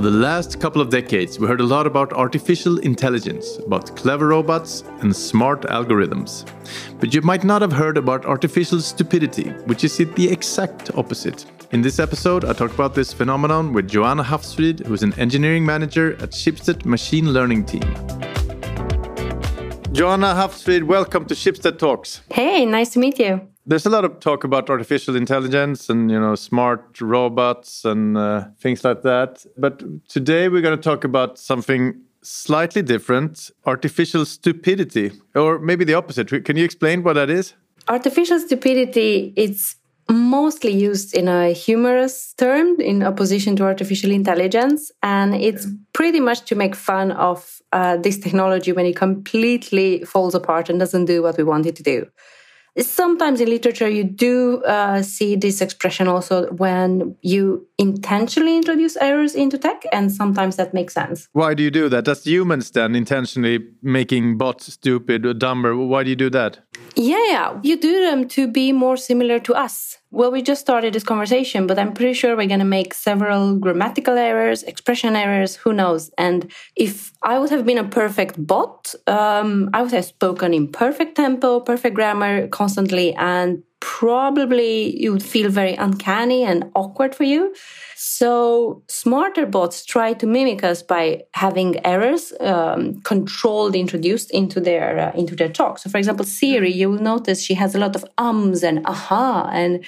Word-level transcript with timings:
For 0.00 0.04
the 0.10 0.16
last 0.16 0.60
couple 0.60 0.80
of 0.80 0.88
decades, 0.88 1.38
we 1.38 1.46
heard 1.46 1.60
a 1.60 1.64
lot 1.64 1.86
about 1.86 2.14
artificial 2.14 2.78
intelligence, 2.78 3.58
about 3.66 3.94
clever 3.96 4.28
robots 4.28 4.82
and 5.00 5.14
smart 5.14 5.60
algorithms. 5.64 6.50
But 6.98 7.12
you 7.12 7.20
might 7.20 7.44
not 7.44 7.60
have 7.60 7.72
heard 7.72 7.98
about 7.98 8.24
artificial 8.24 8.80
stupidity, 8.80 9.50
which 9.66 9.84
is 9.84 9.98
the 9.98 10.26
exact 10.30 10.90
opposite. 10.96 11.44
In 11.72 11.82
this 11.82 11.98
episode, 11.98 12.46
I 12.46 12.54
talk 12.54 12.72
about 12.72 12.94
this 12.94 13.12
phenomenon 13.12 13.74
with 13.74 13.90
Ioana 13.90 14.24
Havsfrid, 14.24 14.86
who's 14.86 15.02
an 15.02 15.12
engineering 15.18 15.66
manager 15.66 16.14
at 16.14 16.30
Schibsted 16.30 16.86
Machine 16.86 17.34
Learning 17.34 17.62
Team. 17.62 17.82
Ioana 19.92 20.34
Havsfrid, 20.34 20.84
welcome 20.84 21.26
to 21.26 21.34
Schibsted 21.34 21.78
Talks. 21.78 22.22
Hey, 22.32 22.64
nice 22.64 22.94
to 22.94 22.98
meet 22.98 23.18
you. 23.18 23.46
There's 23.66 23.86
a 23.86 23.90
lot 23.90 24.04
of 24.04 24.20
talk 24.20 24.44
about 24.44 24.70
artificial 24.70 25.16
intelligence 25.16 25.90
and 25.90 26.10
you 26.10 26.18
know 26.18 26.34
smart 26.34 27.00
robots 27.00 27.84
and 27.84 28.16
uh, 28.16 28.46
things 28.58 28.84
like 28.84 29.02
that. 29.02 29.44
But 29.56 29.82
today 30.08 30.48
we're 30.48 30.62
going 30.62 30.76
to 30.76 30.82
talk 30.82 31.04
about 31.04 31.38
something 31.38 32.00
slightly 32.22 32.82
different: 32.82 33.50
artificial 33.66 34.24
stupidity, 34.24 35.12
or 35.34 35.58
maybe 35.58 35.84
the 35.84 35.94
opposite. 35.94 36.44
Can 36.44 36.56
you 36.56 36.64
explain 36.64 37.02
what 37.02 37.14
that 37.14 37.28
is? 37.28 37.54
Artificial 37.88 38.38
stupidity 38.38 39.32
it's 39.36 39.76
mostly 40.10 40.72
used 40.72 41.14
in 41.14 41.28
a 41.28 41.52
humorous 41.52 42.34
term 42.34 42.80
in 42.80 43.02
opposition 43.02 43.54
to 43.56 43.62
artificial 43.62 44.10
intelligence 44.10 44.90
and 45.02 45.34
it's 45.34 45.66
pretty 45.92 46.18
much 46.18 46.44
to 46.46 46.54
make 46.56 46.74
fun 46.74 47.12
of 47.12 47.60
uh, 47.72 47.96
this 47.96 48.18
technology 48.18 48.72
when 48.72 48.86
it 48.86 48.96
completely 48.96 50.02
falls 50.04 50.34
apart 50.34 50.68
and 50.68 50.80
doesn't 50.80 51.04
do 51.04 51.22
what 51.22 51.36
we 51.36 51.44
want 51.44 51.64
it 51.64 51.76
to 51.76 51.82
do 51.82 52.06
Sometimes 52.78 53.40
in 53.40 53.48
literature, 53.48 53.88
you 53.88 54.04
do 54.04 54.62
uh, 54.64 55.02
see 55.02 55.36
this 55.36 55.60
expression 55.60 56.08
also 56.08 56.46
when 56.52 57.16
you 57.22 57.66
intentionally 57.78 58.56
introduce 58.56 58.96
errors 58.96 59.34
into 59.34 59.58
tech, 59.58 59.82
and 59.92 60.12
sometimes 60.12 60.56
that 60.56 60.72
makes 60.72 60.94
sense. 60.94 61.28
Why 61.32 61.54
do 61.54 61.62
you 61.62 61.70
do 61.70 61.88
that? 61.88 62.04
Does 62.04 62.24
humans 62.24 62.70
then 62.70 62.94
intentionally 62.94 63.66
making 63.82 64.38
bots 64.38 64.72
stupid 64.72 65.26
or 65.26 65.34
dumber? 65.34 65.76
Why 65.76 66.04
do 66.04 66.10
you 66.10 66.16
do 66.16 66.30
that? 66.30 66.60
Yeah, 66.96 67.58
you 67.62 67.78
do 67.78 68.00
them 68.00 68.28
to 68.28 68.46
be 68.48 68.72
more 68.72 68.96
similar 68.96 69.38
to 69.40 69.54
us. 69.54 69.98
Well, 70.10 70.32
we 70.32 70.42
just 70.42 70.60
started 70.60 70.92
this 70.92 71.04
conversation, 71.04 71.66
but 71.66 71.78
I'm 71.78 71.94
pretty 71.94 72.14
sure 72.14 72.36
we're 72.36 72.46
going 72.46 72.58
to 72.58 72.66
make 72.66 72.92
several 72.94 73.56
grammatical 73.56 74.18
errors, 74.18 74.64
expression 74.64 75.14
errors, 75.14 75.54
who 75.54 75.72
knows. 75.72 76.10
And 76.18 76.50
if 76.74 77.12
I 77.22 77.38
would 77.38 77.50
have 77.50 77.64
been 77.64 77.78
a 77.78 77.84
perfect 77.84 78.44
bot, 78.44 78.94
um, 79.06 79.70
I 79.72 79.82
would 79.82 79.92
have 79.92 80.04
spoken 80.04 80.52
in 80.52 80.68
perfect 80.68 81.16
tempo, 81.16 81.60
perfect 81.60 81.94
grammar 81.94 82.48
constantly, 82.48 83.14
and 83.14 83.62
probably 83.80 85.02
it 85.02 85.08
would 85.10 85.22
feel 85.22 85.50
very 85.50 85.74
uncanny 85.74 86.44
and 86.44 86.70
awkward 86.74 87.14
for 87.14 87.24
you. 87.24 87.54
So 87.96 88.82
smarter 88.88 89.46
bots 89.46 89.84
try 89.84 90.12
to 90.14 90.26
mimic 90.26 90.62
us 90.62 90.82
by 90.82 91.22
having 91.32 91.84
errors 91.84 92.32
um, 92.40 93.00
controlled 93.02 93.74
introduced 93.74 94.30
into 94.30 94.60
their 94.60 94.98
uh, 94.98 95.18
into 95.18 95.34
their 95.34 95.48
talk. 95.48 95.78
So, 95.78 95.90
for 95.90 95.98
example, 95.98 96.24
Siri, 96.24 96.72
you 96.72 96.90
will 96.90 97.02
notice 97.02 97.42
she 97.42 97.54
has 97.54 97.74
a 97.74 97.78
lot 97.78 97.96
of 97.96 98.04
ums 98.18 98.62
and 98.62 98.86
aha 98.86 99.50
and 99.52 99.84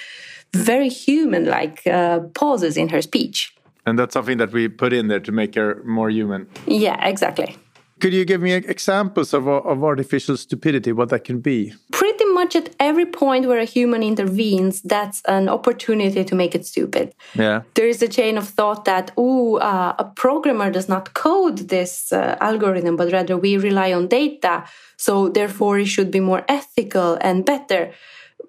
very 0.55 0.89
human-like 0.89 1.87
uh, 1.87 2.21
pauses 2.35 2.77
in 2.77 2.89
her 2.91 3.03
speech. 3.03 3.55
And 3.87 3.99
that's 3.99 4.13
something 4.13 4.39
that 4.39 4.53
we 4.53 4.69
put 4.69 4.93
in 4.93 5.09
there 5.09 5.21
to 5.21 5.33
make 5.33 5.55
her 5.55 5.83
more 5.85 6.11
human. 6.11 6.47
Yeah, 6.67 7.05
exactly. 7.07 7.57
Could 8.03 8.15
you 8.15 8.25
give 8.25 8.43
me 8.43 8.53
examples 8.53 9.33
of, 9.33 9.47
of 9.47 9.85
artificial 9.85 10.37
stupidity, 10.37 10.91
what 10.91 11.11
that 11.11 11.23
can 11.23 11.39
be? 11.39 11.73
Pretty 11.93 12.25
much 12.25 12.57
at 12.57 12.75
every 12.81 13.07
point 13.07 13.47
where 13.47 13.61
a 13.61 13.65
human 13.65 14.03
intervenes, 14.03 14.83
that's 14.83 15.23
an 15.27 15.49
opportunity 15.49 16.25
to 16.25 16.35
make 16.35 16.57
it 16.57 16.67
stupid. 16.67 17.15
Yeah. 17.37 17.63
There 17.75 17.87
is 17.87 18.03
a 18.03 18.09
chain 18.09 18.39
of 18.39 18.49
thought 18.49 18.87
that, 18.87 19.13
oh, 19.17 19.59
uh, 19.59 19.95
a 20.01 20.05
programmer 20.05 20.69
does 20.73 20.89
not 20.89 21.15
code 21.15 21.59
this 21.69 22.13
uh, 22.13 22.37
algorithm, 22.41 22.97
but 22.97 23.13
rather 23.13 23.37
we 23.37 23.57
rely 23.57 23.93
on 23.93 24.09
data. 24.09 24.65
So 24.97 25.29
therefore, 25.29 25.79
it 25.79 25.87
should 25.87 26.11
be 26.11 26.19
more 26.19 26.45
ethical 26.49 27.19
and 27.21 27.45
better. 27.45 27.93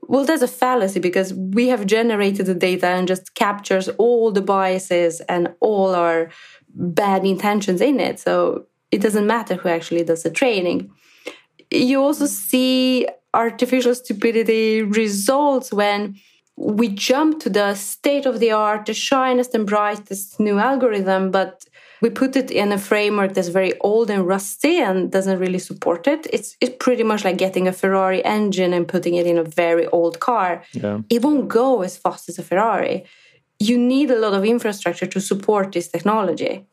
Well, 0.02 0.26
that's 0.26 0.42
a 0.42 0.48
fallacy 0.48 1.00
because 1.00 1.32
we 1.32 1.68
have 1.68 1.86
generated 1.86 2.48
the 2.48 2.56
data 2.56 2.88
and 2.88 3.08
just 3.08 3.36
captures 3.36 3.88
all 4.00 4.32
the 4.32 4.42
biases 4.42 5.22
and 5.22 5.54
all 5.60 5.94
our 5.94 6.32
bad 6.74 7.24
intentions 7.24 7.82
in 7.82 8.00
it. 8.00 8.20
So 8.20 8.66
it 8.94 9.02
doesn't 9.02 9.28
matter 9.36 9.56
who 9.56 9.70
actually 9.70 10.04
does 10.04 10.24
the 10.24 10.30
training. 10.30 10.92
You 11.72 11.98
also 12.04 12.28
see 12.28 13.08
artificial 13.34 13.96
stupidity 13.96 14.84
results 14.84 15.74
when 15.74 16.16
we 16.56 16.88
jump 16.90 17.40
to 17.44 17.50
the 17.50 17.74
state 17.74 18.26
of 18.28 18.40
the 18.40 18.52
art, 18.52 18.86
the 18.86 18.94
shiniest 18.94 19.56
and 19.56 19.66
brightest 19.66 20.40
new 20.40 20.60
algorithm, 20.60 21.32
but 21.32 21.66
we 22.04 22.10
put 22.12 22.36
it 22.36 22.52
in 22.52 22.72
a 22.72 22.78
framework 22.78 23.34
that's 23.34 23.48
very 23.48 23.74
old 23.80 24.12
and 24.12 24.28
rusty 24.28 24.78
and 24.78 25.12
doesn't 25.12 25.40
really 25.40 25.58
support 25.58 26.06
it. 26.06 26.28
It's, 26.32 26.56
it's 26.62 26.76
pretty 26.86 27.04
much 27.04 27.24
like 27.24 27.38
getting 27.38 27.68
a 27.68 27.74
Ferrari 27.74 28.24
engine 28.24 28.72
and 28.74 28.88
putting 28.88 29.16
it 29.16 29.26
in 29.26 29.38
a 29.40 29.44
very 29.44 29.88
old 29.88 30.20
car. 30.20 30.64
Yeah. 30.74 31.00
It 31.10 31.24
won't 31.24 31.48
go 31.48 31.82
as 31.82 31.98
fast 31.98 32.30
as 32.30 32.38
a 32.38 32.44
Ferrari. 32.44 33.06
You 33.58 33.78
need 33.78 34.12
a 34.12 34.20
lot 34.20 34.34
of 34.34 34.44
infrastructure 34.46 35.08
to 35.08 35.20
support 35.20 35.72
this 35.72 35.88
technology. 35.88 36.68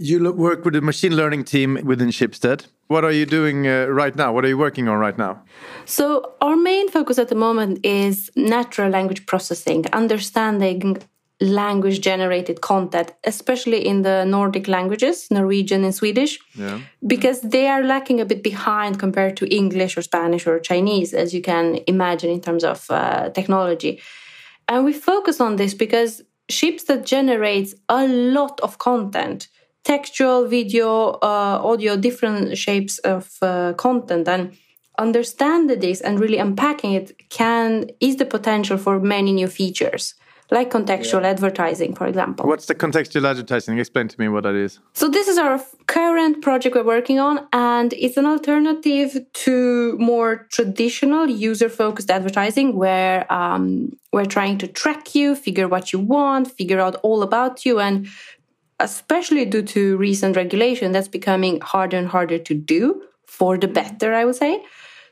You 0.00 0.32
work 0.32 0.64
with 0.64 0.74
the 0.74 0.80
machine 0.80 1.16
learning 1.16 1.44
team 1.44 1.78
within 1.84 2.10
Schibsted. 2.10 2.66
What 2.86 3.04
are 3.04 3.10
you 3.10 3.26
doing 3.26 3.66
uh, 3.66 3.86
right 3.86 4.14
now? 4.14 4.32
What 4.32 4.44
are 4.44 4.48
you 4.48 4.56
working 4.56 4.88
on 4.88 4.96
right 4.98 5.18
now? 5.18 5.42
So, 5.86 6.34
our 6.40 6.56
main 6.56 6.88
focus 6.88 7.18
at 7.18 7.28
the 7.28 7.34
moment 7.34 7.84
is 7.84 8.30
natural 8.36 8.90
language 8.90 9.26
processing, 9.26 9.84
understanding 9.92 11.02
language 11.40 12.00
generated 12.00 12.60
content, 12.60 13.12
especially 13.24 13.86
in 13.86 14.02
the 14.02 14.24
Nordic 14.24 14.68
languages, 14.68 15.28
Norwegian 15.30 15.84
and 15.84 15.94
Swedish, 15.94 16.38
yeah. 16.54 16.80
because 17.06 17.40
they 17.40 17.68
are 17.68 17.82
lacking 17.82 18.20
a 18.20 18.24
bit 18.24 18.42
behind 18.42 18.98
compared 18.98 19.36
to 19.36 19.54
English 19.54 19.96
or 19.96 20.02
Spanish 20.02 20.46
or 20.46 20.58
Chinese, 20.58 21.14
as 21.14 21.34
you 21.34 21.42
can 21.42 21.78
imagine 21.86 22.30
in 22.30 22.40
terms 22.40 22.64
of 22.64 22.86
uh, 22.90 23.30
technology. 23.30 24.00
And 24.68 24.84
we 24.84 24.92
focus 24.92 25.40
on 25.40 25.56
this 25.56 25.74
because 25.74 26.22
Schibsted 26.50 27.04
generates 27.04 27.74
a 27.88 28.06
lot 28.06 28.60
of 28.60 28.78
content 28.78 29.48
textual, 29.88 30.46
video, 30.46 31.18
uh, 31.22 31.70
audio, 31.70 31.96
different 31.96 32.56
shapes 32.58 32.98
of 32.98 33.22
uh, 33.40 33.72
content, 33.72 34.28
and 34.28 34.52
understand 34.98 35.70
this 35.70 36.00
and 36.02 36.20
really 36.20 36.38
unpacking 36.38 36.92
it 36.92 37.06
can 37.30 37.86
is 38.00 38.16
the 38.16 38.26
potential 38.26 38.76
for 38.76 39.00
many 39.00 39.32
new 39.32 39.48
features 39.48 40.14
like 40.50 40.70
contextual 40.70 41.22
yeah. 41.22 41.28
advertising, 41.28 41.94
for 41.94 42.06
example. 42.06 42.46
What's 42.46 42.66
the 42.66 42.74
contextual 42.74 43.24
advertising? 43.28 43.78
Explain 43.78 44.08
to 44.08 44.20
me 44.20 44.28
what 44.28 44.44
that 44.44 44.54
is. 44.54 44.80
So, 44.94 45.08
this 45.08 45.28
is 45.28 45.36
our 45.36 45.60
current 45.86 46.42
project 46.42 46.74
we're 46.74 46.84
working 46.84 47.18
on, 47.18 47.46
and 47.52 47.92
it's 47.92 48.16
an 48.16 48.26
alternative 48.26 49.10
to 49.44 49.96
more 49.98 50.46
traditional 50.50 51.28
user 51.28 51.68
focused 51.68 52.10
advertising 52.10 52.76
where 52.76 53.30
um, 53.32 53.92
we're 54.12 54.24
trying 54.24 54.56
to 54.58 54.66
track 54.66 55.14
you, 55.14 55.34
figure 55.34 55.68
what 55.68 55.92
you 55.92 55.98
want, 55.98 56.50
figure 56.50 56.80
out 56.80 56.94
all 57.02 57.22
about 57.22 57.66
you, 57.66 57.78
and 57.78 58.08
especially 58.80 59.44
due 59.44 59.62
to 59.62 59.96
recent 59.96 60.36
regulation, 60.36 60.92
that's 60.92 61.08
becoming 61.08 61.60
harder 61.60 61.96
and 61.96 62.08
harder 62.08 62.38
to 62.38 62.54
do 62.54 63.02
for 63.26 63.58
the 63.58 63.68
better, 63.68 64.14
I 64.14 64.24
would 64.24 64.36
say. 64.36 64.62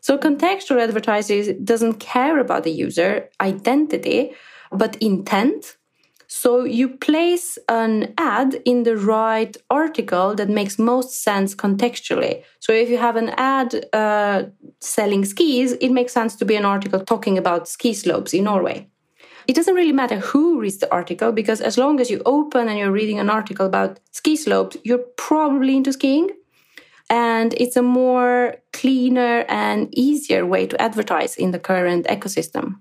So 0.00 0.16
contextual 0.16 0.82
advertising 0.82 1.64
doesn't 1.64 1.94
care 1.94 2.38
about 2.38 2.64
the 2.64 2.70
user 2.70 3.28
identity, 3.40 4.32
but 4.70 4.96
intent. 4.96 5.76
So 6.28 6.64
you 6.64 6.88
place 6.88 7.56
an 7.68 8.14
ad 8.18 8.60
in 8.64 8.82
the 8.82 8.96
right 8.96 9.56
article 9.70 10.34
that 10.34 10.48
makes 10.48 10.78
most 10.78 11.22
sense 11.22 11.54
contextually. 11.54 12.42
So 12.58 12.72
if 12.72 12.88
you 12.88 12.98
have 12.98 13.16
an 13.16 13.30
ad 13.30 13.86
uh, 13.92 14.44
selling 14.80 15.24
skis, 15.24 15.72
it 15.80 15.90
makes 15.90 16.12
sense 16.12 16.34
to 16.36 16.44
be 16.44 16.56
an 16.56 16.64
article 16.64 17.00
talking 17.00 17.38
about 17.38 17.68
ski 17.68 17.94
slopes 17.94 18.34
in 18.34 18.44
Norway 18.44 18.88
it 19.48 19.54
doesn't 19.54 19.74
really 19.74 19.92
matter 19.92 20.18
who 20.18 20.60
reads 20.60 20.78
the 20.78 20.92
article 20.92 21.32
because 21.32 21.60
as 21.60 21.78
long 21.78 22.00
as 22.00 22.10
you 22.10 22.22
open 22.26 22.68
and 22.68 22.78
you're 22.78 22.90
reading 22.90 23.18
an 23.18 23.30
article 23.30 23.66
about 23.66 24.00
ski 24.12 24.36
slopes, 24.36 24.76
you're 24.84 25.04
probably 25.16 25.76
into 25.76 25.92
skiing. 25.92 26.30
And 27.08 27.54
it's 27.54 27.76
a 27.76 27.82
more 27.82 28.56
cleaner 28.72 29.44
and 29.48 29.88
easier 29.96 30.44
way 30.44 30.66
to 30.66 30.80
advertise 30.80 31.36
in 31.36 31.52
the 31.52 31.60
current 31.60 32.06
ecosystem. 32.06 32.80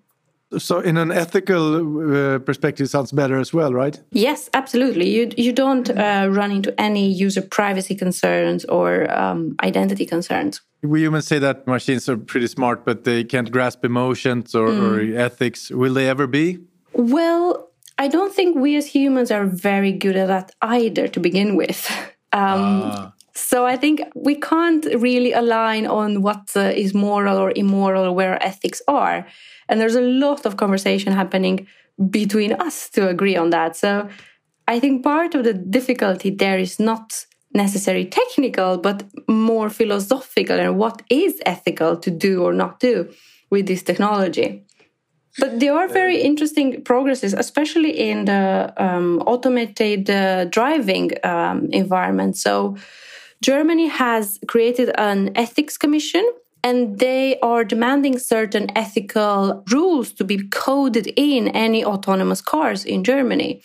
So, 0.57 0.79
in 0.79 0.97
an 0.97 1.11
ethical 1.11 1.75
uh, 1.75 2.39
perspective, 2.39 2.89
sounds 2.89 3.11
better 3.11 3.39
as 3.39 3.53
well, 3.53 3.73
right? 3.73 3.99
Yes, 4.11 4.49
absolutely. 4.53 5.09
You 5.09 5.31
you 5.37 5.53
don't 5.53 5.89
uh, 5.89 6.27
run 6.31 6.51
into 6.51 6.73
any 6.79 7.11
user 7.11 7.41
privacy 7.41 7.95
concerns 7.95 8.65
or 8.65 9.11
um, 9.11 9.55
identity 9.63 10.05
concerns. 10.05 10.61
We 10.81 11.01
humans 11.01 11.27
say 11.27 11.39
that 11.39 11.67
machines 11.67 12.09
are 12.09 12.17
pretty 12.17 12.47
smart, 12.47 12.85
but 12.85 13.03
they 13.03 13.23
can't 13.23 13.51
grasp 13.51 13.83
emotions 13.85 14.55
or, 14.55 14.67
mm. 14.67 15.15
or 15.15 15.19
ethics. 15.19 15.71
Will 15.71 15.93
they 15.93 16.07
ever 16.09 16.27
be? 16.27 16.59
Well, 16.93 17.71
I 17.97 18.07
don't 18.07 18.33
think 18.33 18.55
we 18.55 18.75
as 18.75 18.85
humans 18.87 19.31
are 19.31 19.45
very 19.45 19.91
good 19.91 20.15
at 20.15 20.27
that 20.27 20.51
either 20.61 21.07
to 21.07 21.19
begin 21.19 21.55
with. 21.55 21.89
Um, 22.33 22.81
ah. 22.83 23.13
So 23.33 23.65
I 23.65 23.77
think 23.77 24.01
we 24.13 24.35
can't 24.35 24.85
really 24.85 25.33
align 25.33 25.85
on 25.85 26.21
what 26.21 26.51
uh, 26.55 26.71
is 26.75 26.93
moral 26.93 27.37
or 27.37 27.53
immoral, 27.55 28.13
where 28.15 28.41
ethics 28.43 28.81
are. 28.87 29.25
And 29.69 29.79
there's 29.79 29.95
a 29.95 30.01
lot 30.01 30.45
of 30.45 30.57
conversation 30.57 31.13
happening 31.13 31.67
between 32.09 32.53
us 32.53 32.89
to 32.91 33.07
agree 33.07 33.35
on 33.35 33.49
that. 33.51 33.75
So 33.75 34.09
I 34.67 34.79
think 34.79 35.03
part 35.03 35.35
of 35.35 35.43
the 35.43 35.53
difficulty 35.53 36.29
there 36.29 36.57
is 36.57 36.79
not 36.79 37.25
necessarily 37.53 38.05
technical, 38.05 38.77
but 38.77 39.03
more 39.27 39.69
philosophical 39.69 40.59
and 40.59 40.77
what 40.77 41.01
is 41.09 41.41
ethical 41.45 41.95
to 41.97 42.11
do 42.11 42.43
or 42.43 42.53
not 42.53 42.79
do 42.79 43.09
with 43.49 43.67
this 43.67 43.81
technology. 43.83 44.65
But 45.37 45.59
there 45.59 45.73
are 45.73 45.87
very 45.87 46.21
interesting 46.21 46.81
progresses, 46.83 47.33
especially 47.33 47.91
in 47.91 48.25
the 48.25 48.73
um, 48.77 49.21
automated 49.25 50.09
uh, 50.09 50.45
driving 50.45 51.11
um, 51.23 51.69
environment. 51.71 52.37
So, 52.37 52.77
Germany 53.41 53.87
has 53.87 54.39
created 54.47 54.91
an 54.97 55.31
ethics 55.35 55.77
commission 55.77 56.25
and 56.65 56.97
they 56.97 57.39
are 57.41 57.63
demanding 57.63 58.17
certain 58.17 58.65
ethical 58.75 59.63
rules 59.71 60.11
to 60.13 60.23
be 60.23 60.47
coded 60.49 61.05
in 61.15 61.47
any 61.49 61.85
autonomous 61.85 62.41
cars 62.41 62.83
in 62.83 63.03
Germany. 63.03 63.61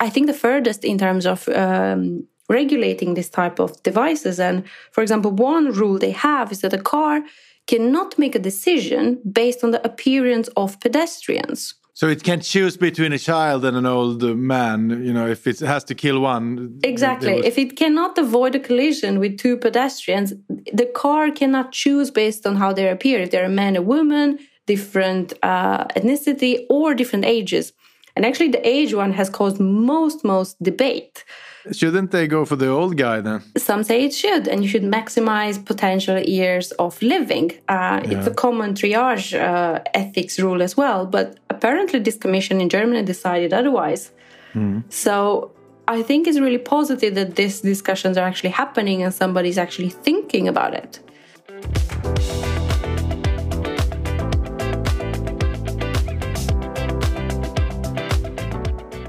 I 0.00 0.08
think 0.08 0.26
the 0.26 0.40
furthest 0.46 0.82
in 0.82 0.96
terms 0.96 1.26
of 1.26 1.46
um, 1.50 2.26
regulating 2.48 3.12
this 3.12 3.28
type 3.28 3.60
of 3.60 3.82
devices. 3.82 4.40
And 4.40 4.64
for 4.92 5.02
example, 5.02 5.30
one 5.30 5.72
rule 5.72 5.98
they 5.98 6.12
have 6.12 6.50
is 6.50 6.62
that 6.62 6.72
a 6.72 6.82
car 6.94 7.20
cannot 7.66 8.18
make 8.18 8.34
a 8.34 8.46
decision 8.50 9.20
based 9.30 9.62
on 9.62 9.72
the 9.72 9.84
appearance 9.84 10.48
of 10.56 10.80
pedestrians. 10.80 11.74
So 11.98 12.06
it 12.06 12.22
can't 12.22 12.44
choose 12.44 12.76
between 12.76 13.12
a 13.12 13.18
child 13.18 13.64
and 13.64 13.76
an 13.76 13.84
old 13.84 14.22
man, 14.22 15.02
you 15.04 15.12
know, 15.12 15.26
if 15.26 15.48
it 15.48 15.58
has 15.58 15.82
to 15.90 15.96
kill 15.96 16.20
one. 16.20 16.78
Exactly. 16.84 17.44
If 17.44 17.58
it 17.58 17.74
cannot 17.74 18.16
avoid 18.16 18.54
a 18.54 18.60
collision 18.60 19.18
with 19.18 19.36
two 19.36 19.56
pedestrians, 19.56 20.32
the 20.72 20.86
car 20.86 21.32
cannot 21.32 21.72
choose 21.72 22.12
based 22.12 22.46
on 22.46 22.54
how 22.54 22.72
they 22.72 22.88
appear. 22.88 23.18
If 23.18 23.32
they're 23.32 23.46
a 23.46 23.56
man, 23.62 23.74
a 23.74 23.82
woman, 23.82 24.38
different 24.66 25.32
uh, 25.42 25.86
ethnicity, 25.96 26.66
or 26.70 26.94
different 26.94 27.24
ages. 27.24 27.72
And 28.14 28.24
actually, 28.24 28.50
the 28.50 28.64
age 28.64 28.94
one 28.94 29.12
has 29.14 29.28
caused 29.28 29.58
most, 29.58 30.24
most 30.24 30.62
debate. 30.62 31.24
Shouldn't 31.72 32.12
they 32.12 32.26
go 32.28 32.44
for 32.44 32.56
the 32.56 32.68
old 32.68 32.96
guy 32.96 33.20
then? 33.20 33.42
Some 33.56 33.82
say 33.82 34.04
it 34.04 34.14
should, 34.14 34.46
and 34.46 34.62
you 34.62 34.68
should 34.68 34.84
maximize 34.84 35.64
potential 35.64 36.18
years 36.18 36.70
of 36.72 37.02
living. 37.02 37.50
Uh, 37.68 38.00
yeah. 38.04 38.18
It's 38.18 38.26
a 38.26 38.34
common 38.34 38.74
triage 38.74 39.38
uh, 39.38 39.80
ethics 39.94 40.38
rule 40.38 40.62
as 40.62 40.76
well, 40.76 41.04
but 41.06 41.38
apparently, 41.58 41.98
this 41.98 42.18
commission 42.24 42.60
in 42.60 42.68
Germany 42.68 43.02
decided 43.02 43.52
otherwise. 43.52 44.12
Mm. 44.54 44.82
So 45.04 45.50
I 45.88 46.02
think 46.08 46.20
it's 46.28 46.40
really 46.46 46.62
positive 46.76 47.12
that 47.16 47.34
these 47.34 47.60
discussions 47.60 48.14
are 48.16 48.26
actually 48.30 48.54
happening 48.62 49.02
and 49.04 49.12
somebody's 49.12 49.58
actually 49.58 49.92
thinking 50.06 50.46
about 50.46 50.72
it. 50.82 50.92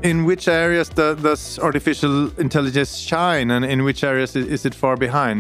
In 0.01 0.17
which 0.23 0.47
areas 0.47 0.89
does 0.89 1.59
artificial 1.59 2.31
intelligence 2.39 2.97
shine, 2.97 3.51
and 3.51 3.65
in 3.65 3.83
which 3.83 4.03
areas 4.03 4.35
is 4.35 4.65
it 4.65 4.73
far 4.73 4.95
behind? 4.95 5.39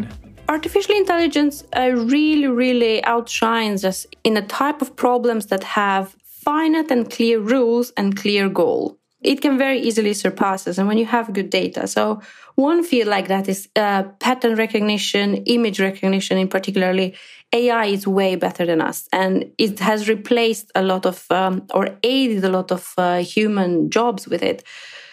Artificial 0.49 0.95
intelligence 0.95 1.63
uh, 1.77 1.91
really, 2.15 2.47
really 2.47 3.03
outshines 3.05 3.85
us 3.85 4.05
in 4.23 4.35
a 4.35 4.45
type 4.59 4.81
of 4.81 4.89
problems 4.95 5.45
that 5.45 5.63
have 5.63 6.19
finite 6.49 6.89
and 6.89 7.09
clear 7.11 7.39
rules 7.39 7.91
and 7.95 8.17
clear 8.17 8.49
goal. 8.49 8.97
It 9.21 9.41
can 9.41 9.57
very 9.57 9.79
easily 9.87 10.13
surpass 10.13 10.67
us, 10.67 10.77
and 10.77 10.87
when 10.87 10.97
you 10.97 11.05
have 11.05 11.33
good 11.33 11.49
data. 11.49 11.87
So, 11.87 12.21
one 12.55 12.83
field 12.83 13.09
like 13.09 13.27
that 13.27 13.47
is 13.49 13.67
uh, 13.75 14.03
pattern 14.25 14.55
recognition, 14.55 15.25
image 15.57 15.79
recognition, 15.79 16.37
in 16.37 16.47
particularly 16.47 17.15
AI 17.53 17.85
is 17.97 18.07
way 18.07 18.35
better 18.35 18.65
than 18.65 18.81
us, 18.81 19.07
and 19.11 19.33
it 19.57 19.79
has 19.79 20.07
replaced 20.15 20.71
a 20.73 20.81
lot 20.91 21.05
of 21.05 21.17
um, 21.29 21.55
or 21.73 21.85
aided 22.03 22.43
a 22.45 22.49
lot 22.57 22.71
of 22.71 22.93
uh, 22.97 23.21
human 23.35 23.89
jobs 23.89 24.27
with 24.27 24.41
it. 24.41 24.63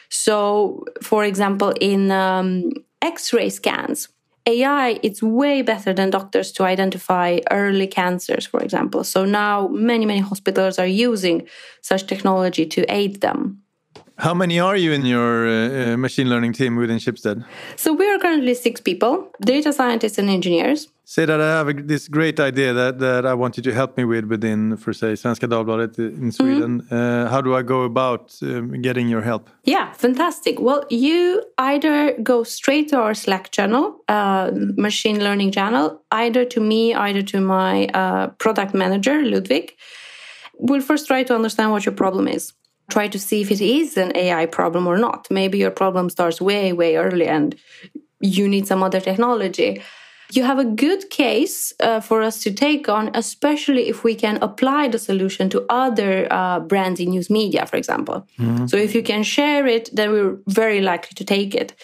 So, 0.09 0.85
for 1.03 1.25
example, 1.25 1.73
in 1.81 2.11
um, 2.11 2.71
X-ray 3.03 3.51
scans, 3.51 4.09
AI 4.47 5.01
it's 5.03 5.23
way 5.23 5.63
better 5.63 5.93
than 5.93 6.11
doctors 6.11 6.53
to 6.53 6.65
identify 6.65 7.41
early 7.51 7.87
cancers, 7.87 8.47
for 8.47 8.61
example. 8.63 9.05
So 9.05 9.25
now 9.25 9.69
many 9.69 10.07
many 10.07 10.21
hospitals 10.21 10.79
are 10.79 10.87
using 10.87 11.47
such 11.83 12.07
technology 12.07 12.67
to 12.67 12.85
aid 12.93 13.21
them. 13.21 13.63
How 14.19 14.33
many 14.33 14.59
are 14.59 14.77
you 14.77 14.93
in 14.93 15.05
your 15.05 15.47
uh, 15.47 15.93
uh, 15.93 15.97
machine 15.99 16.31
learning 16.31 16.55
team 16.55 16.77
within 16.77 16.97
Schibsted? 16.97 17.45
So 17.77 17.93
we 17.93 18.09
are 18.11 18.19
currently 18.19 18.55
six 18.55 18.81
people, 18.81 19.31
data 19.43 19.75
scientists 19.75 20.17
and 20.17 20.31
engineers. 20.31 20.89
Say 21.05 21.27
that 21.27 21.39
I 21.39 21.51
have 21.59 21.69
a, 21.69 21.75
this 21.75 22.09
great 22.09 22.41
idea 22.41 22.73
that, 22.73 22.99
that 22.99 23.27
I 23.27 23.35
want 23.35 23.59
you 23.59 23.63
to 23.65 23.75
help 23.75 23.97
me 23.99 24.05
with 24.05 24.25
within, 24.25 24.79
for 24.79 24.95
say, 24.95 25.13
Svenska 25.13 25.47
Dagbladet 25.47 25.99
in 25.99 26.33
Sweden. 26.33 26.83
Mm 26.83 26.93
uh, 26.97 27.29
how 27.29 27.41
do 27.41 27.55
I 27.55 27.63
go 27.63 27.83
about 27.83 28.35
um, 28.43 28.81
getting 28.81 29.09
your 29.09 29.21
help? 29.21 29.51
Yeah, 29.65 29.93
fantastic. 29.93 30.61
Well, 30.61 30.85
you 30.89 31.43
either 31.59 32.17
go 32.23 32.43
straight 32.43 32.89
to 32.89 32.97
our 32.97 33.15
Slack 33.15 33.51
channel, 33.51 34.01
uh, 34.09 34.51
machine 34.77 35.19
learning 35.19 35.53
channel, 35.53 36.01
either 36.11 36.45
to 36.47 36.61
me, 36.61 36.95
either 36.95 37.23
to 37.23 37.41
my 37.41 37.87
uh, 37.93 38.29
product 38.39 38.73
manager, 38.75 39.23
Ludwig. 39.23 39.75
We'll 40.59 40.81
first 40.81 41.07
try 41.07 41.23
to 41.25 41.35
understand 41.35 41.73
what 41.73 41.85
your 41.85 41.95
problem 41.95 42.29
is 42.29 42.55
try 42.89 43.09
to 43.09 43.19
see 43.19 43.41
if 43.41 43.51
it 43.51 43.61
is 43.61 43.97
an 43.97 44.13
AI 44.17 44.47
problem 44.47 44.87
or 44.87 44.99
not. 44.99 45.27
Maybe 45.31 45.59
your 45.59 45.71
problem 45.71 46.11
starts 46.11 46.41
way, 46.41 46.73
way 46.73 46.97
early 46.97 47.27
and 47.27 47.55
you 48.21 48.49
need 48.49 48.67
some 48.67 48.83
other 48.83 49.01
technology. 49.01 49.83
You 50.33 50.43
have 50.43 50.59
a 50.59 50.65
good 50.65 51.09
case 51.11 51.73
uh, 51.81 52.01
for 52.01 52.23
us 52.23 52.43
to 52.43 52.53
take 52.53 52.89
on, 52.89 53.11
especially 53.15 53.89
if 53.89 54.03
we 54.03 54.15
can 54.15 54.39
apply 54.43 54.89
the 54.89 54.99
solution 54.99 55.49
to 55.51 55.65
other 55.69 56.27
uh, 56.31 56.61
brands 56.61 56.99
in 56.99 57.11
news 57.11 57.31
media, 57.31 57.65
for 57.67 57.77
example. 57.77 58.27
Mm-hmm. 58.39 58.67
So 58.67 58.77
if 58.77 58.95
you 58.95 59.03
can 59.03 59.23
share 59.23 59.67
it, 59.67 59.89
then 59.93 60.11
we're 60.11 60.39
very 60.49 60.81
likely 60.81 61.15
to 61.15 61.25
take 61.25 61.55
it. 61.55 61.75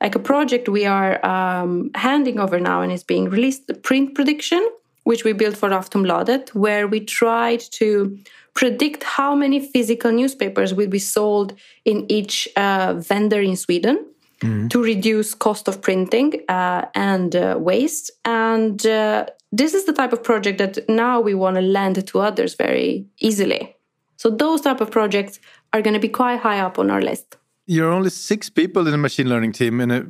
Like 0.00 0.16
a 0.16 0.18
project 0.18 0.68
we 0.68 0.84
are 0.84 1.24
um, 1.24 1.90
handing 1.94 2.40
over 2.40 2.58
now 2.58 2.82
and 2.82 2.90
is 2.90 3.04
being 3.04 3.30
released, 3.30 3.68
the 3.68 3.74
print 3.74 4.16
prediction, 4.16 4.68
which 5.04 5.24
we 5.24 5.32
built 5.32 5.56
for 5.56 5.70
Aftonbladet, 5.70 6.54
where 6.54 6.86
we 6.86 7.00
tried 7.00 7.60
to 7.72 8.18
predict 8.54 9.02
how 9.02 9.34
many 9.34 9.60
physical 9.60 10.12
newspapers 10.12 10.74
will 10.74 10.88
be 10.88 10.98
sold 10.98 11.54
in 11.84 12.10
each 12.10 12.48
uh, 12.56 12.94
vendor 12.94 13.40
in 13.40 13.56
Sweden 13.56 14.06
mm. 14.40 14.68
to 14.70 14.82
reduce 14.82 15.34
cost 15.34 15.68
of 15.68 15.80
printing 15.80 16.40
uh, 16.48 16.86
and 16.94 17.34
uh, 17.34 17.56
waste. 17.58 18.10
And 18.24 18.84
uh, 18.86 19.26
this 19.50 19.74
is 19.74 19.84
the 19.84 19.92
type 19.92 20.12
of 20.12 20.22
project 20.22 20.58
that 20.58 20.88
now 20.88 21.20
we 21.20 21.34
want 21.34 21.56
to 21.56 21.62
lend 21.62 22.06
to 22.06 22.20
others 22.20 22.54
very 22.54 23.06
easily. 23.20 23.76
So 24.16 24.30
those 24.30 24.60
type 24.60 24.80
of 24.80 24.90
projects 24.90 25.40
are 25.72 25.82
going 25.82 25.94
to 25.94 26.00
be 26.00 26.08
quite 26.08 26.40
high 26.40 26.60
up 26.60 26.78
on 26.78 26.90
our 26.90 27.02
list. 27.02 27.36
You're 27.66 27.92
only 27.92 28.10
six 28.10 28.50
people 28.50 28.88
in 28.88 28.94
a 28.94 28.98
machine 28.98 29.28
learning 29.28 29.52
team 29.52 29.80
in 29.80 29.90
a 29.90 30.02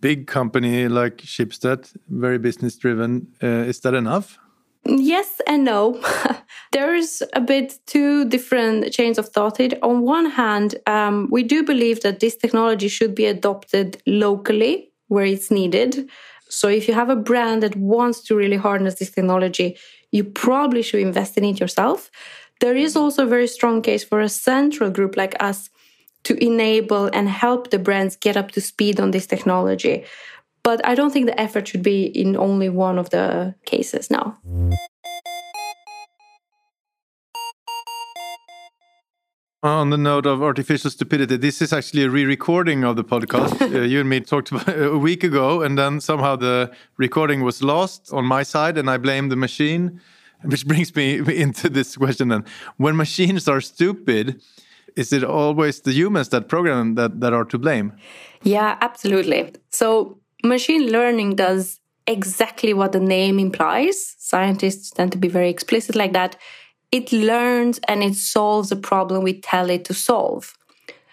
big 0.00 0.26
company 0.26 0.88
like 0.88 1.18
Schibsted, 1.18 1.94
very 2.08 2.38
business 2.38 2.76
driven. 2.76 3.28
Uh, 3.42 3.68
is 3.68 3.80
that 3.80 3.94
enough? 3.94 4.38
Yes 4.86 5.40
and 5.46 5.64
no. 5.64 6.02
There's 6.72 7.22
a 7.34 7.40
bit 7.40 7.78
two 7.86 8.24
different 8.24 8.90
chains 8.92 9.18
of 9.18 9.28
thought. 9.28 9.60
It 9.60 9.82
on 9.82 10.02
one 10.02 10.30
hand, 10.30 10.76
um, 10.86 11.28
we 11.30 11.42
do 11.42 11.62
believe 11.62 12.00
that 12.00 12.20
this 12.20 12.36
technology 12.36 12.88
should 12.88 13.14
be 13.14 13.26
adopted 13.26 14.00
locally 14.06 14.90
where 15.08 15.26
it's 15.26 15.50
needed. 15.50 16.08
So 16.48 16.68
if 16.68 16.88
you 16.88 16.94
have 16.94 17.10
a 17.10 17.16
brand 17.16 17.62
that 17.62 17.76
wants 17.76 18.22
to 18.22 18.34
really 18.34 18.56
harness 18.56 18.94
this 18.94 19.10
technology, 19.10 19.76
you 20.10 20.24
probably 20.24 20.82
should 20.82 21.00
invest 21.00 21.36
in 21.36 21.44
it 21.44 21.60
yourself. 21.60 22.10
There 22.60 22.76
is 22.76 22.96
also 22.96 23.24
a 23.24 23.28
very 23.28 23.46
strong 23.46 23.82
case 23.82 24.04
for 24.04 24.20
a 24.20 24.28
central 24.28 24.90
group 24.90 25.16
like 25.16 25.34
us 25.40 25.68
to 26.24 26.44
enable 26.44 27.06
and 27.06 27.28
help 27.28 27.70
the 27.70 27.78
brands 27.78 28.16
get 28.16 28.36
up 28.36 28.50
to 28.52 28.60
speed 28.60 29.00
on 29.00 29.10
this 29.10 29.26
technology. 29.26 30.04
But 30.62 30.84
I 30.86 30.94
don't 30.94 31.12
think 31.12 31.26
the 31.26 31.40
effort 31.40 31.68
should 31.68 31.82
be 31.82 32.04
in 32.04 32.36
only 32.36 32.68
one 32.68 32.98
of 32.98 33.10
the 33.10 33.54
cases 33.64 34.10
now. 34.10 34.38
On 39.64 39.90
the 39.90 39.98
note 39.98 40.24
of 40.24 40.40
artificial 40.40 40.88
stupidity, 40.88 41.36
this 41.36 41.60
is 41.60 41.72
actually 41.72 42.04
a 42.04 42.10
re-recording 42.10 42.84
of 42.84 42.94
the 42.94 43.02
podcast. 43.02 43.60
uh, 43.74 43.80
you 43.80 43.98
and 43.98 44.08
me 44.08 44.20
talked 44.20 44.52
about 44.52 44.68
a 44.68 44.96
week 44.96 45.24
ago, 45.24 45.62
and 45.62 45.76
then 45.76 46.00
somehow 46.00 46.36
the 46.36 46.70
recording 46.96 47.42
was 47.42 47.60
lost 47.60 48.12
on 48.12 48.24
my 48.24 48.44
side, 48.44 48.78
and 48.78 48.88
I 48.88 48.98
blame 48.98 49.30
the 49.30 49.36
machine. 49.36 50.00
Which 50.44 50.64
brings 50.68 50.94
me 50.94 51.18
into 51.36 51.68
this 51.68 51.96
question: 51.96 52.28
then, 52.28 52.44
when 52.76 52.94
machines 52.96 53.48
are 53.48 53.60
stupid, 53.60 54.40
is 54.96 55.12
it 55.12 55.24
always 55.24 55.80
the 55.80 55.92
humans 55.92 56.28
that 56.30 56.48
program 56.48 56.94
that 56.94 57.20
that 57.20 57.32
are 57.32 57.44
to 57.44 57.58
blame? 57.58 57.92
Yeah, 58.42 58.76
absolutely. 58.80 59.52
So 59.70 60.18
machine 60.44 60.90
learning 60.90 61.36
does 61.36 61.80
exactly 62.06 62.72
what 62.72 62.92
the 62.92 63.00
name 63.00 63.38
implies. 63.38 64.16
Scientists 64.18 64.90
tend 64.90 65.12
to 65.12 65.18
be 65.18 65.28
very 65.28 65.50
explicit 65.50 65.94
like 65.94 66.12
that. 66.12 66.36
It 66.90 67.12
learns 67.12 67.78
and 67.86 68.02
it 68.02 68.14
solves 68.14 68.72
a 68.72 68.76
problem 68.76 69.22
we 69.22 69.40
tell 69.40 69.68
it 69.68 69.84
to 69.86 69.94
solve. 69.94 70.54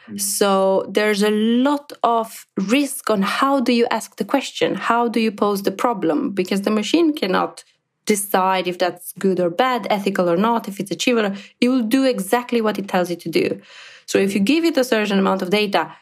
Mm. 0.07 0.21
So 0.21 0.85
there's 0.89 1.21
a 1.21 1.31
lot 1.31 1.91
of 2.03 2.47
risk 2.57 3.09
on 3.09 3.21
how 3.21 3.59
do 3.59 3.73
you 3.73 3.87
ask 3.91 4.15
the 4.15 4.25
question? 4.25 4.75
How 4.75 5.09
do 5.09 5.19
you 5.19 5.31
pose 5.31 5.63
the 5.63 5.71
problem? 5.71 6.31
Because 6.31 6.61
the 6.61 6.71
machine 6.71 7.13
cannot 7.13 7.63
decide 8.05 8.67
if 8.67 8.77
that's 8.77 9.13
good 9.13 9.39
or 9.39 9.49
bad, 9.49 9.87
ethical 9.89 10.29
or 10.29 10.37
not, 10.37 10.67
if 10.67 10.79
it's 10.79 10.91
achievable. 10.91 11.35
It 11.59 11.69
will 11.69 11.81
do 11.81 12.03
exactly 12.03 12.61
what 12.61 12.77
it 12.79 12.87
tells 12.87 13.09
you 13.09 13.15
to 13.17 13.29
do. 13.29 13.61
So 14.05 14.17
if 14.19 14.33
you 14.33 14.39
give 14.39 14.63
it 14.63 14.77
a 14.77 14.83
certain 14.83 15.19
amount 15.19 15.41
of 15.41 15.49
data, 15.49 15.95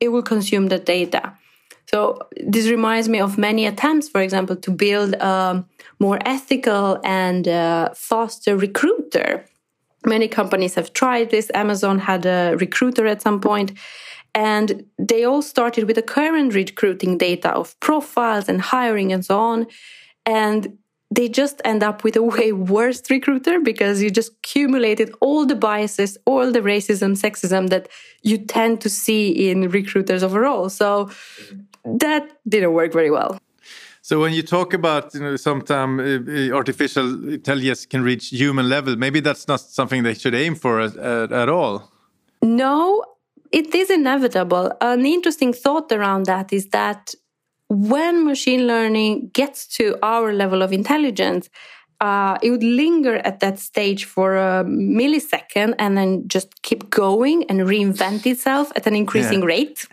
it 0.00 0.08
will 0.08 0.22
consume 0.22 0.68
the 0.68 0.78
data. 0.78 1.36
So 1.90 2.18
this 2.46 2.68
reminds 2.68 3.08
me 3.08 3.20
of 3.20 3.36
many 3.36 3.66
attempts, 3.66 4.08
for 4.08 4.20
example, 4.22 4.56
to 4.56 4.70
build 4.70 5.14
a 5.14 5.64
more 5.98 6.18
ethical 6.24 6.98
and 7.04 7.46
uh, 7.46 7.90
faster 7.94 8.56
recruiter. 8.56 9.44
Many 10.06 10.28
companies 10.28 10.74
have 10.74 10.92
tried 10.92 11.30
this. 11.30 11.50
Amazon 11.54 11.98
had 11.98 12.24
a 12.24 12.56
recruiter 12.58 13.06
at 13.06 13.22
some 13.22 13.40
point, 13.40 13.72
and 14.34 14.86
they 14.98 15.24
all 15.24 15.42
started 15.42 15.84
with 15.84 15.96
the 15.96 16.02
current 16.02 16.54
recruiting 16.54 17.18
data 17.18 17.50
of 17.50 17.78
profiles 17.80 18.48
and 18.48 18.60
hiring 18.60 19.12
and 19.12 19.24
so 19.24 19.38
on. 19.38 19.66
And 20.24 20.78
they 21.14 21.28
just 21.28 21.60
end 21.64 21.82
up 21.82 22.04
with 22.04 22.16
a 22.16 22.22
way 22.22 22.52
worse 22.52 23.02
recruiter 23.10 23.60
because 23.60 24.02
you 24.02 24.10
just 24.10 24.32
accumulated 24.32 25.12
all 25.20 25.44
the 25.44 25.54
biases, 25.54 26.16
all 26.24 26.50
the 26.50 26.60
racism, 26.60 27.12
sexism 27.26 27.68
that 27.68 27.88
you 28.22 28.38
tend 28.38 28.80
to 28.80 28.88
see 28.88 29.50
in 29.50 29.68
recruiters 29.68 30.22
overall. 30.22 30.70
So 30.70 31.10
that 31.84 32.24
didn't 32.48 32.72
work 32.72 32.92
very 32.92 33.10
well. 33.10 33.38
So 34.00 34.20
when 34.20 34.32
you 34.32 34.42
talk 34.42 34.72
about 34.72 35.14
you 35.14 35.20
know 35.20 35.36
sometimes 35.36 36.00
uh, 36.00 36.54
artificial 36.54 37.06
intelligence 37.28 37.86
can 37.86 38.02
reach 38.02 38.30
human 38.30 38.68
level, 38.68 38.96
maybe 38.96 39.20
that's 39.20 39.46
not 39.46 39.60
something 39.60 40.02
they 40.02 40.14
should 40.14 40.34
aim 40.34 40.54
for 40.54 40.80
at, 40.80 40.96
at, 40.96 41.30
at 41.30 41.48
all. 41.48 41.92
No, 42.42 43.04
it 43.52 43.72
is 43.74 43.90
inevitable. 43.90 44.72
An 44.80 45.06
interesting 45.06 45.52
thought 45.52 45.92
around 45.92 46.26
that 46.26 46.52
is 46.52 46.68
that 46.70 47.14
when 47.72 48.26
machine 48.26 48.66
learning 48.66 49.30
gets 49.32 49.66
to 49.66 49.96
our 50.02 50.32
level 50.32 50.60
of 50.60 50.72
intelligence, 50.74 51.48
uh, 52.02 52.36
it 52.42 52.50
would 52.50 52.62
linger 52.62 53.16
at 53.16 53.40
that 53.40 53.58
stage 53.58 54.04
for 54.04 54.36
a 54.36 54.62
millisecond 54.64 55.74
and 55.78 55.96
then 55.96 56.28
just 56.28 56.62
keep 56.62 56.90
going 56.90 57.44
and 57.48 57.60
reinvent 57.60 58.26
itself 58.26 58.70
at 58.76 58.86
an 58.86 58.94
increasing 58.94 59.40
yeah. 59.40 59.46
rate. 59.46 59.86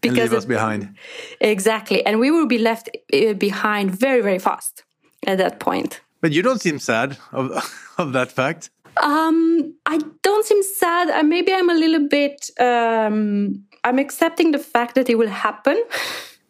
Because 0.00 0.18
and 0.18 0.30
leave 0.30 0.38
us 0.38 0.44
it, 0.44 0.48
behind. 0.48 0.96
Exactly. 1.40 2.04
And 2.06 2.20
we 2.20 2.30
will 2.30 2.46
be 2.46 2.58
left 2.58 2.88
uh, 3.12 3.34
behind 3.34 3.90
very, 3.90 4.22
very 4.22 4.38
fast 4.38 4.84
at 5.26 5.36
that 5.38 5.58
point. 5.58 6.00
But 6.22 6.32
you 6.32 6.40
don't 6.40 6.60
seem 6.60 6.78
sad 6.78 7.18
of, 7.32 7.50
of 7.98 8.12
that 8.14 8.32
fact. 8.32 8.70
Um, 9.02 9.74
I 9.84 9.98
don't 10.22 10.46
seem 10.46 10.62
sad. 10.62 11.10
Uh, 11.10 11.22
maybe 11.22 11.52
I'm 11.52 11.68
a 11.68 11.74
little 11.74 12.08
bit. 12.08 12.48
Um, 12.58 13.64
I'm 13.84 13.98
accepting 13.98 14.52
the 14.52 14.58
fact 14.58 14.94
that 14.94 15.10
it 15.10 15.18
will 15.18 15.28
happen. 15.28 15.82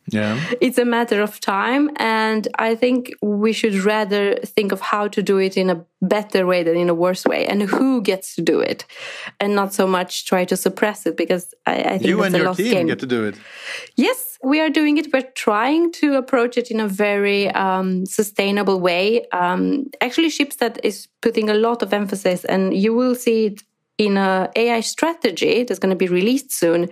Yeah. 0.09 0.41
It's 0.61 0.79
a 0.79 0.85
matter 0.85 1.21
of 1.21 1.41
time. 1.41 1.91
And 1.97 2.49
I 2.59 2.75
think 2.75 3.13
we 3.23 3.53
should 3.53 3.75
rather 3.75 4.37
think 4.37 4.73
of 4.73 4.81
how 4.81 5.09
to 5.09 5.23
do 5.23 5.39
it 5.39 5.57
in 5.57 5.71
a 5.71 5.85
better 6.03 6.47
way 6.47 6.63
than 6.63 6.77
in 6.77 6.89
a 6.89 6.95
worse 6.95 7.25
way 7.25 7.47
and 7.47 7.63
who 7.63 8.03
gets 8.03 8.35
to 8.37 8.43
do 8.43 8.61
it 8.61 8.85
and 9.41 9.55
not 9.55 9.73
so 9.73 9.87
much 9.87 10.27
try 10.27 10.45
to 10.45 10.57
suppress 10.57 11.07
it 11.07 11.17
because 11.17 11.55
I, 11.65 11.75
I 11.75 11.99
think 11.99 12.05
you 12.05 12.23
and 12.23 12.37
your 12.37 12.55
team 12.55 12.73
game. 12.73 12.87
get 12.87 13.01
to 13.01 13.07
do 13.07 13.25
it. 13.25 13.37
Yes, 13.97 14.39
we 14.45 14.61
are 14.61 14.71
doing 14.71 14.99
it. 14.99 15.13
We're 15.13 15.31
trying 15.35 15.93
to 15.93 16.15
approach 16.15 16.57
it 16.57 16.71
in 16.71 16.81
a 16.81 16.89
very 16.89 17.51
um, 17.51 18.07
sustainable 18.07 18.79
way. 18.79 19.27
Um, 19.31 19.87
actually, 20.01 20.29
Schibsted 20.29 20.79
is 20.85 21.09
putting 21.23 21.49
a 21.51 21.55
lot 21.55 21.83
of 21.83 21.93
emphasis, 21.93 22.45
and 22.45 22.77
you 22.77 22.95
will 22.95 23.15
see 23.15 23.47
it 23.47 23.63
in 23.99 24.17
a 24.19 24.51
AI 24.55 24.81
strategy 24.81 25.65
that's 25.65 25.81
going 25.81 25.91
to 25.91 25.97
be 25.97 26.09
released 26.09 26.53
soon 26.53 26.91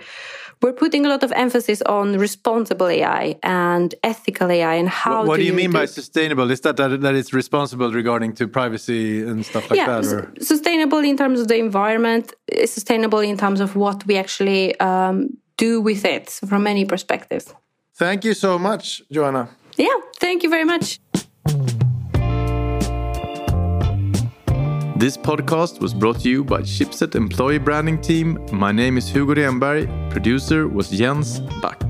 we're 0.65 0.73
putting 0.73 1.05
a 1.05 1.11
lot 1.11 1.23
of 1.23 1.31
emphasis 1.33 1.83
on 1.83 2.17
responsible 2.19 2.89
AI 2.89 3.37
and 3.43 3.95
ethical 4.03 4.51
AI 4.51 4.75
and 4.75 4.89
how. 4.89 5.19
What, 5.19 5.27
what 5.29 5.37
do 5.37 5.43
you, 5.43 5.53
you 5.53 5.57
mean 5.57 5.71
do 5.71 5.79
by 5.79 5.85
sustainable? 5.85 6.51
Is 6.51 6.63
that, 6.63 6.79
that 6.79 7.03
that 7.03 7.15
it's 7.15 7.35
responsible 7.35 7.93
regarding 7.93 8.33
to 8.39 8.49
privacy 8.49 9.23
and 9.23 9.45
stuff 9.45 9.71
like 9.71 9.77
yeah, 9.77 10.01
that? 10.01 10.13
Or? 10.13 10.33
sustainable 10.41 11.03
in 11.11 11.17
terms 11.19 11.39
of 11.41 11.49
the 11.49 11.59
environment, 11.59 12.33
sustainable 12.65 13.21
in 13.21 13.37
terms 13.37 13.61
of 13.61 13.77
what 13.77 14.07
we 14.07 14.17
actually 14.17 14.65
um, 14.81 15.37
do 15.59 15.83
with 15.83 16.03
it 16.07 16.31
from 16.49 16.63
many 16.63 16.85
perspectives. 16.87 17.55
Thank 17.97 18.25
you 18.25 18.35
so 18.35 18.59
much, 18.59 19.03
Ioana. 19.13 19.49
Yeah, 19.77 19.99
thank 20.19 20.43
you 20.43 20.49
very 20.49 20.65
much. 20.65 20.99
This 24.97 25.17
podcast 25.17 25.81
was 25.81 25.93
brought 25.93 26.21
to 26.21 26.29
you 26.29 26.45
by 26.45 26.61
Schibsted 26.61 27.17
Employee 27.17 27.59
Branding 27.59 28.01
Team. 28.01 28.39
My 28.53 28.71
name 28.71 28.97
is 28.97 29.09
Hugo 29.09 29.35
Renberg. 29.35 29.89
Producer 30.13 30.69
was 30.69 30.89
Jens 30.89 31.41
Back. 31.61 31.83